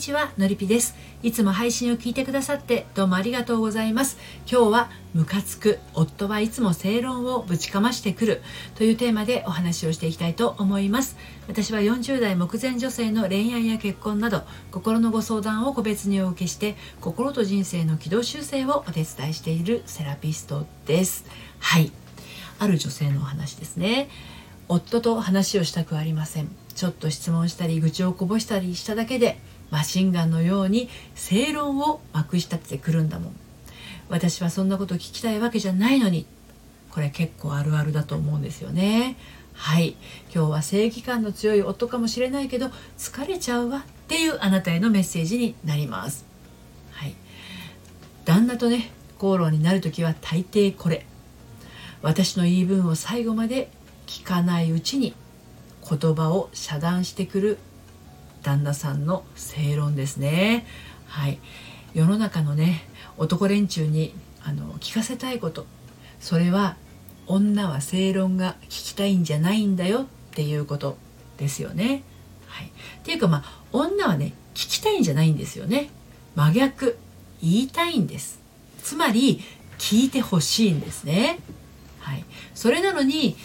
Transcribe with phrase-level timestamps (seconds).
[0.00, 0.96] ちはのりぴです。
[1.22, 4.16] いつも配信を聞いてくださってどうもありがとうございます。
[4.50, 8.42] 今日はムカつく夫はいつも正論をぶちかましてくる。
[8.76, 11.18] というテーマでお話をしていきたいと思います。
[11.48, 21.26] 私は40代目前女性の恋愛や結婚など心のご相談を個別にお受けして心と人生の軌道修正をお手伝いしているセラピストです。
[21.58, 21.92] はい。
[22.58, 24.08] ある女性のお話ですね。
[24.66, 26.48] 夫と話をしたくありません。
[26.74, 29.38] ちょっと質問したり愚痴をこぼしたりしただけで
[29.70, 33.32] マシンガンのように正論をまくし立ててくるんだもん。
[34.08, 36.26] 私はそんなこと聞きたいわけじゃないのに。
[36.90, 39.16] これ結構あるあるだと思うんですよね。
[39.54, 39.96] はい。
[40.34, 46.24] 今日は正義感の強い夫かもしれないけど疲れちゃうわっていうあなたへのメッセージになります。
[46.90, 47.14] はい。
[48.24, 51.06] 旦那とね口論になる時は大抵これ。
[52.02, 53.70] 私の言い分を最後まで
[54.06, 55.14] 聞かないうちに
[55.88, 57.58] 言葉を遮断してくる
[58.42, 60.66] 旦那さんの正論ですね
[61.06, 61.38] はい
[61.94, 62.82] 世の中のね
[63.16, 65.66] 男連中にあの聞かせたいこと
[66.20, 66.76] それは
[67.26, 70.96] 女は正論が聞きたいんじゃないんだよっていうこと
[71.38, 72.02] ですよね。
[72.46, 72.70] はい、っ
[73.04, 75.90] ていうかまあ女はね聞きたいんじゃないんですよね。
[76.34, 76.98] 真逆
[77.42, 78.40] 言いたいんです。
[78.82, 79.40] つまり
[79.78, 81.38] 聞いてほしいんですね。
[82.00, 82.24] はい、
[82.54, 83.36] それなのに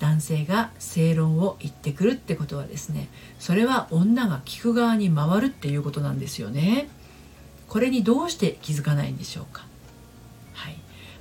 [0.00, 6.88] 男性が正論を言ってくるってことはですねそれは女が聞く側に回るっていうことなんですよね。
[7.68, 9.64] これにどうして気づかないんでしょうか。
[10.54, 10.76] はい。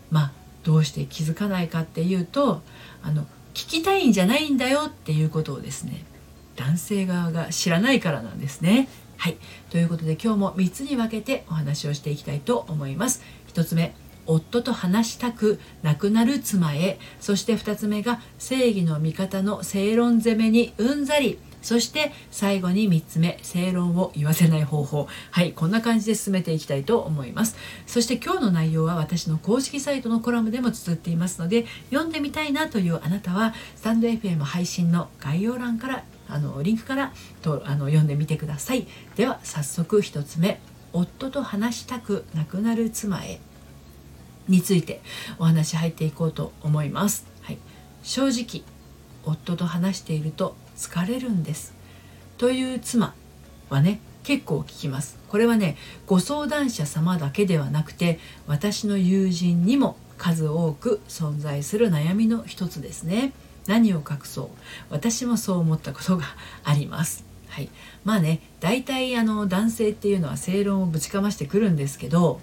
[0.10, 0.32] まあ
[0.64, 2.62] どうして気づかないかっていうと
[3.04, 6.06] あの聞きたいんじゃないんだよっていうことをですね
[6.56, 8.88] 男性側が知らないからなんですね。
[9.18, 9.38] はい。
[9.70, 13.22] ということで今日も3つに分けてお話をしていきたいと思います。
[13.54, 13.94] 1つ目
[14.30, 17.00] 夫と話したくなくなる妻へ。
[17.20, 21.40] そして2つ目が正義の味方の正論攻めにうんざり。
[21.62, 25.08] そして最後に3つ目正論を言わせない方法。
[25.32, 27.58] はいこんな感じで進めていきたいと思います。
[27.88, 38.88] そして今日の内容は私の公式サイトのコラムでも綴っていますので読んでみたいなというあなたはスタンド FM 配信の概要欄からあのリンクからとあの読んでみてください。
[39.16, 40.62] では早速1つ目。
[40.92, 43.40] 夫と話したくなくなる妻へ。
[44.48, 45.02] について
[45.38, 47.26] お話入っていこうと思います。
[47.42, 47.58] はい、
[48.04, 48.64] 正直
[49.24, 51.74] 夫と話していると疲れるんです。
[52.38, 53.14] という妻
[53.70, 55.18] はね結構聞きます。
[55.28, 55.78] これはね
[56.08, 63.34] ご相談者様だけではなくて私の友人にも数多く存在する悩みの一つですね。
[63.68, 64.48] 何を隠そう？
[64.90, 66.24] 私もそう思ったことが
[66.64, 67.24] あります。
[67.50, 67.70] はい、
[68.04, 72.40] まあね大体あの男性っていうのは正論をぶちかましてくるんですけど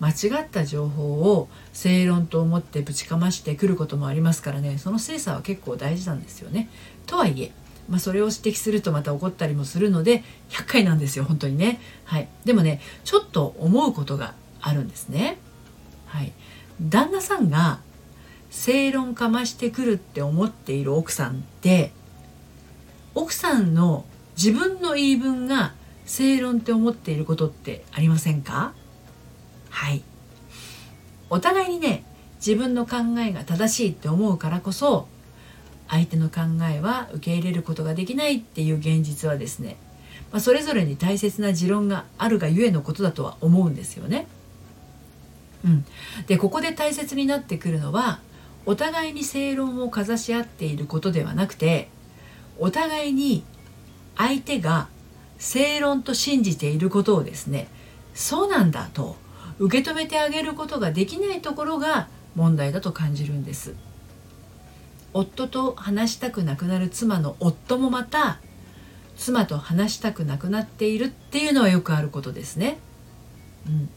[0.00, 6.68] 間違った情報を正論と思ってぶちかましてくることもありますからねその精査は結構大事なんですよね。
[7.06, 7.52] とはいえ、
[7.88, 11.80] まあ、それを指摘するとまた怒ったりもするので100回なんですよ本当にね。
[12.04, 15.38] はい、でもねちょっと思うことがあるんですね。
[16.06, 16.32] はい、
[16.80, 17.80] 旦那さんが
[18.50, 21.92] 正論かましてくるって思っている奥さんって
[23.14, 24.04] 奥さんの
[24.36, 25.74] 自分の言い分が
[26.06, 28.72] 正論って思っていることってありませんか？
[29.78, 30.02] はい
[31.30, 32.02] お互いにね
[32.44, 35.06] 自分の考えが正しいって思うからこそ
[35.86, 39.76] 相手の考えは受け入れることができないっていう現実はですね、
[40.32, 44.26] まあ、それぞれに大切な持論があるがゆえのことだとは思うんですよね。
[45.64, 45.84] うん、
[46.26, 48.18] でここで大切になってくるのは
[48.66, 51.88] お互いに正論をかざし合っていることではなくて
[52.58, 53.44] お互いに
[54.16, 54.88] 相手が
[55.38, 57.68] 正論と信じていることをですね
[58.14, 59.16] そうなんだと
[59.58, 63.74] 受け止めてあげることができないところが問題だと感じるんです。
[65.14, 68.38] 夫と話したくなくなる妻の夫もまた
[69.16, 72.78] 妻と話したくなくなっているっていうのはよくあることですね。
[73.66, 73.88] うん、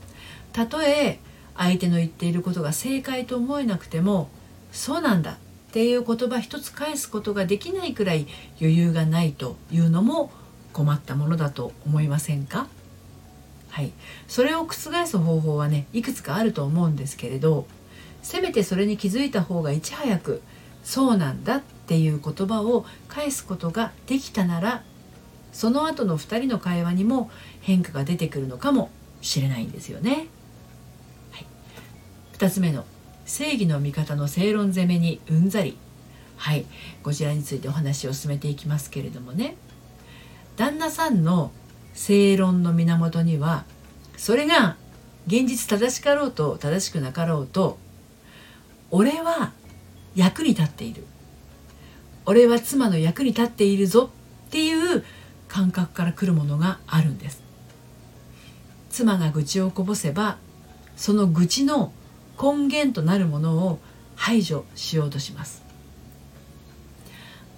[0.54, 1.20] たとえ
[1.56, 4.30] 相手の言っていることが正解と思えなくても
[4.72, 5.36] そうなんだっ
[5.74, 8.26] ていう言葉一つ返すことができないくらい
[8.60, 10.32] 余裕がないというのも
[10.74, 12.68] 困ったものだと思いませんか？
[13.72, 13.92] はい、
[14.28, 14.74] それを覆
[15.08, 17.66] す方法はねいくつかあると思うんですけれど
[18.22, 20.42] せめてそれに気づいた方がいち早く
[20.84, 24.84] 「そうなんだ」っていう言葉を返すことができたなら
[25.54, 27.32] その後の2人の会話にも
[27.62, 28.90] 変化が出てくるのかも
[29.22, 30.28] しれないんですよね。
[31.32, 31.46] はい、
[32.34, 32.86] 2つ目の
[33.26, 35.78] 「正義の味方の正論攻めにうんざり」
[36.36, 36.66] はい。
[37.04, 39.56] こちらについてお話を進めていきますけれどもね。
[40.58, 41.52] 旦那さんの
[41.94, 43.66] 正論の源には
[44.18, 44.78] それが
[45.28, 47.78] 現実正しかろうと正しくなかろうと
[48.90, 49.52] 俺は
[50.16, 51.06] 役に立っている。
[52.26, 54.12] 俺は妻の役に立っているぞ
[54.48, 55.04] っていう
[55.48, 57.42] 感覚から来るものがあるんです。
[58.90, 60.38] 妻が愚痴をこぼせば
[60.96, 61.94] その愚痴の
[62.42, 63.80] 根源となるものを
[64.16, 65.64] 排除しようとします。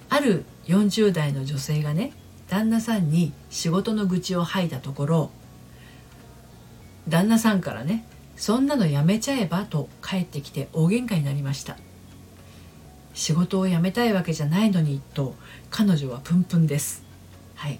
[0.09, 2.13] ある40代の女性がね
[2.53, 5.31] 旦那さんに仕事の愚痴を吐いたところ
[7.09, 8.05] 旦那さんからね
[8.37, 11.77] 「そんなのやめちゃえば」と帰ってきて大喧嘩になりました。
[13.15, 15.33] 仕事を辞めたいわけじゃないのにと
[15.71, 17.01] 彼女はプンプンです。
[17.55, 17.79] はい。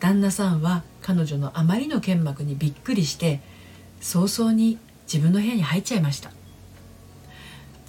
[0.00, 3.42] 旦那さんは彼女のあまりの剣幕にびっくりして
[4.00, 6.30] 早々に自分の部屋に入っちゃいました。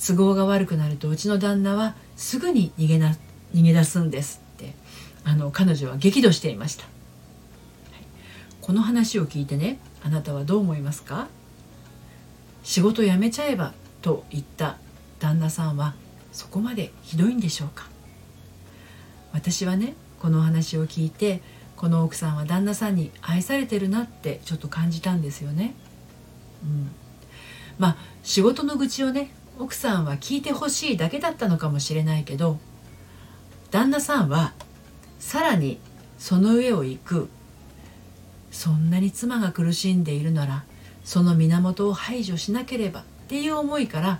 [0.06, 3.15] 都合が悪くなるとうちの旦那はすぐに逃げな
[3.56, 4.47] 逃げ出すんです。
[5.29, 6.89] あの彼女は激怒していました、は
[8.00, 8.06] い、
[8.62, 11.27] この話を聞いてねあなたはどう思いますか？
[12.63, 14.77] 仕事辞めちゃえばと言った
[15.19, 15.95] 旦那さんは
[16.31, 17.89] そこまでひどいんでしょうか？
[19.33, 21.41] 私はねこの話を聞いて
[21.75, 25.75] この奥さんは旦那さんに愛されてるなってちょっと感じたんですよね。
[26.63, 26.89] うん、
[27.77, 32.59] まあ仕事の愚痴をね奥さんは聞いてほしいだけだったのかもしれないけど
[33.71, 34.53] 旦那さんは
[35.19, 35.80] さらに
[36.18, 37.30] その上を行く
[38.52, 40.64] そんなに妻が苦しんでいるなら
[41.04, 44.19] その源を排除しなければっていう思いから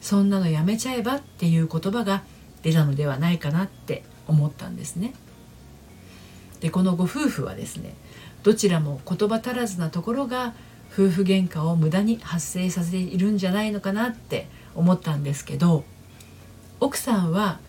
[0.00, 2.22] そんなのやめちゃえばっていう言葉が
[2.62, 5.14] 出たのではないかなって思ったんですね。
[6.60, 7.94] でこのご夫婦はですね
[8.42, 10.54] どちらも言葉足らずなところが
[10.92, 15.84] 夫婦喧嘩を無駄に発生させているんじゃないのかなって思ったんですけど
[16.80, 17.60] 奥さんは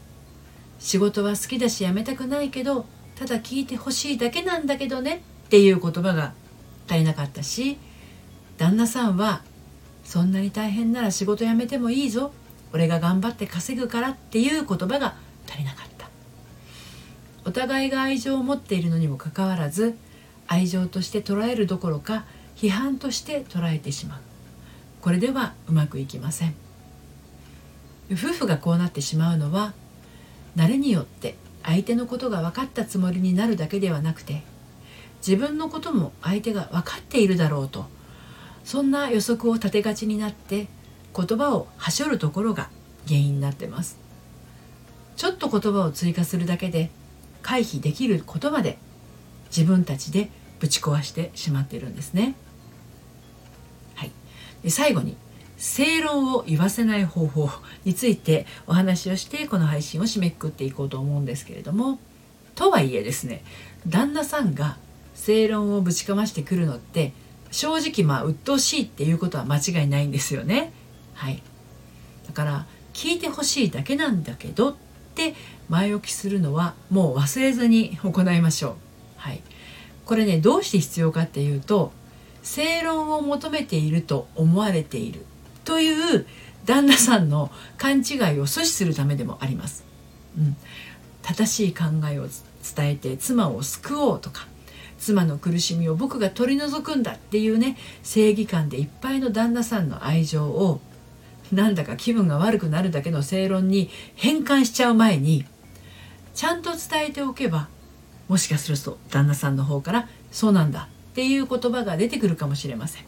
[0.80, 2.86] 仕事は好きだし辞めたくないけど
[3.16, 6.34] ただ聞いてほしいだけなんだけどねっていう言葉が
[6.88, 7.78] 足りなかったし
[8.58, 9.44] 旦那さんは
[10.04, 12.32] そんなに大変なら仕事辞めてもいいぞ。
[12.74, 15.16] 俺が頑張って稼ぐからっていう言葉が
[15.48, 16.08] 足りなかった。
[17.46, 19.98] お互いが愛情を持っているのにもかかわらず
[20.48, 22.26] 愛情として捉えるどころか
[22.56, 24.20] 批判として捉えてしまう。
[25.02, 26.56] これではうまくいきません。
[28.12, 29.74] 夫婦がこうなってしまうのは
[30.58, 34.42] 慣れによって相手のことが分かったつもりになるだけではなくて
[35.26, 37.86] 自分のことも相手が分かっているだろうと
[38.64, 40.68] そんな予測を立てがちになって
[41.16, 42.70] 言葉をはしょるところが
[43.08, 43.98] 原因になってます
[45.16, 46.90] ちょっと言葉を追加するだけで
[47.42, 48.78] 回避できることまで
[49.56, 52.36] 自分たちでぶち壊してしまっているんですね。
[53.96, 54.12] はい、
[54.64, 55.16] で最後に
[55.58, 57.50] 正論を言わせない方法
[57.84, 62.00] についてお話をしてこの配信を締めくくっていこうと思うんですけれども
[62.56, 63.44] とはいえですね
[63.88, 64.78] 旦那さんが
[65.16, 67.12] 正論をぶちかましてくるのって
[67.52, 70.72] 正直まあ鬱陶しいっていうことは間違いないんですよね。
[71.14, 71.42] はい、
[72.28, 74.76] だから聞いてほしいだけなんだけどっ
[75.16, 75.34] て
[75.70, 78.76] 前置きするのはもう忘れずに行いましょう。
[79.18, 79.42] はい、
[80.06, 81.92] これねどうして必要かっていうと
[82.44, 85.26] 正論を求めていると思われている
[85.68, 86.26] という
[86.64, 88.04] 旦那さんの勘違い
[88.40, 89.84] を阻止するためでもあります。
[90.38, 90.56] うん、
[91.22, 92.28] 正しい考えを
[92.76, 94.48] 伝えて妻を救おうとか
[94.98, 100.80] 妻の苦しみを僕が取り除くんだっていうね正義感でいっぱいの旦那さんの愛情を
[101.52, 105.44] なんだか気分が悪くなるだけの正論に変換しちゃう前に
[106.34, 107.68] ちゃんと伝えておけば
[108.30, 113.04] もしかすると旦那さんの方から「そうなんだ」っていう言葉が出てくるかもしれません。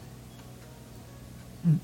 [1.66, 1.80] うん、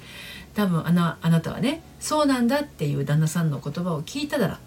[0.56, 4.58] 多分あのあなたはねそうなんだっていう旦那さんの言葉を聞いたなら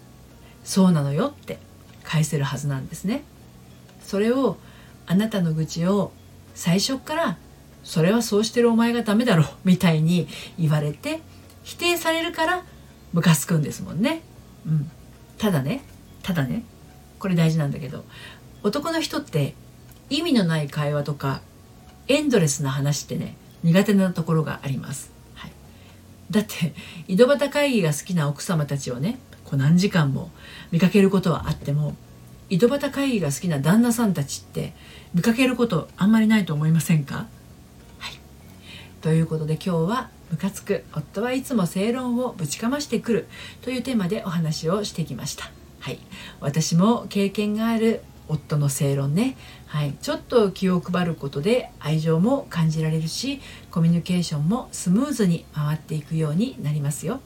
[0.62, 1.58] そうなのよって
[2.04, 3.24] 返せるはずなんですね。
[4.02, 4.56] それを
[5.06, 6.12] あなたの愚痴を
[6.54, 7.38] 最初から
[7.82, 10.28] それはそうしてるお前がダメだろみたいに
[10.58, 11.20] 言われて
[11.64, 12.64] 否定されるから
[13.12, 14.22] ムカつくんですもんね。
[14.66, 14.90] うん、
[15.38, 15.82] ただね
[16.22, 16.62] ただね
[17.18, 18.04] これ大事なんだけど
[18.62, 19.54] 男の人って
[20.08, 21.40] 意味のない会話とか
[22.06, 25.19] エンドレスな話ってね苦手なところがあります。
[26.30, 26.74] だって
[27.08, 30.30] 井戸端会議が好きな奥様たちをねこう何時間も
[30.70, 31.96] 見かけることはあっても
[32.48, 34.72] 井戸端会議が好きな旦那さんたちって
[35.14, 37.26] 見かけることあんまりないと思いませんか？
[37.98, 38.18] はい。
[39.00, 40.84] ということで今日は「ムカつく。
[40.92, 43.28] 夫はいつも正論をぶちかましてくる」
[43.62, 45.50] というテーマでお話をしてきました。
[45.80, 45.98] はい、
[46.40, 57.20] 私も経験がある夫の正論ね、はい、ちょっと気を配ることで愛情も感じられるしコミュニケーションもスムーズに回っていくようになりますよ。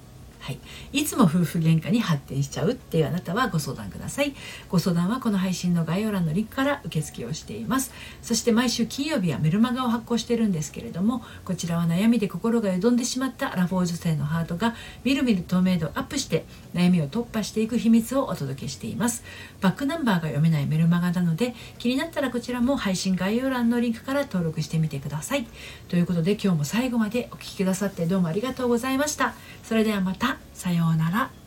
[0.45, 0.59] はい、
[0.93, 4.35] いつも夫婦喧嘩に発展しちゃうっていうあなたはご相談ください。
[4.69, 7.93] ご相談はこの配信の概要欄のリンクから受付をしています。
[8.21, 19.25] そして毎週金曜日はメルマガを発行してるんですけれどもこちらは悩みで心がよどんでしまったアラフォー女性のハートがみるみる透明度アップして悩みを突破していく秘密をお届けしています。
[19.63, 25.47] バックナンバーが読めないメルマガなので気になったらこちらも配信概要欄のリンクから登録してみてください。
[25.89, 29.33] ということで今日も最後までお聴きくださってどうもありがとうございました。
[29.63, 30.34] それではまた。
[30.53, 31.44] さようなら。